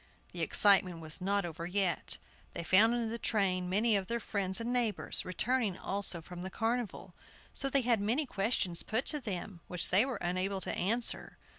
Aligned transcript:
The 0.31 0.41
excitement 0.41 0.99
was 0.99 1.21
not 1.21 1.43
yet 1.43 1.47
over. 1.49 1.69
They 2.53 2.63
found 2.63 2.95
in 2.95 3.09
the 3.09 3.19
train 3.19 3.69
many 3.69 3.95
of 3.95 4.07
their 4.07 4.19
friends 4.19 4.59
and 4.59 4.73
neighbors, 4.73 5.23
returning 5.23 5.77
also 5.77 6.23
from 6.23 6.41
the 6.41 6.49
Carnival; 6.49 7.13
so 7.53 7.69
they 7.69 7.81
had 7.81 8.01
many 8.01 8.25
questions 8.25 8.81
put 8.81 9.05
to 9.05 9.19
them 9.19 9.61
which 9.67 9.91
they 9.91 10.03
were 10.03 10.15
unable 10.17 10.59
to 10.61 10.75
answer. 10.75 11.37